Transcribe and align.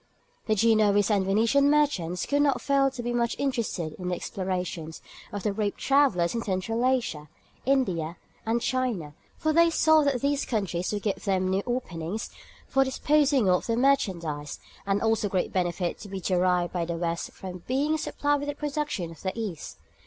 The 0.47 0.55
Genoese 0.55 1.11
and 1.11 1.27
Venetian 1.27 1.69
merchants 1.69 2.25
could 2.25 2.41
not 2.41 2.59
fail 2.59 2.89
to 2.89 3.03
be 3.03 3.13
much 3.13 3.35
interested 3.37 3.93
in 3.99 4.09
the 4.09 4.15
explorations 4.15 4.99
of 5.31 5.43
the 5.43 5.53
brave 5.53 5.77
travellers 5.77 6.33
in 6.33 6.41
Central 6.41 6.83
Asia, 6.87 7.29
India, 7.67 8.17
and 8.43 8.61
China, 8.63 9.13
for 9.37 9.53
they 9.53 9.69
saw 9.69 10.01
that 10.01 10.21
these 10.21 10.43
countries 10.43 10.91
would 10.91 11.03
give 11.03 11.23
them 11.25 11.49
new 11.51 11.61
openings 11.67 12.31
for 12.67 12.83
disposing 12.83 13.47
of 13.47 13.67
their 13.67 13.77
merchandise, 13.77 14.59
and 14.87 15.03
also 15.03 15.27
the 15.27 15.31
great 15.33 15.53
benefit 15.53 15.99
to 15.99 16.09
be 16.09 16.19
derived 16.19 16.73
by 16.73 16.83
the 16.83 16.95
West 16.97 17.31
from 17.33 17.59
being 17.67 17.95
supplied 17.99 18.39
with 18.39 18.49
the 18.49 18.55
productions 18.55 19.17
of 19.17 19.21
the 19.21 19.39
East. 19.39 19.77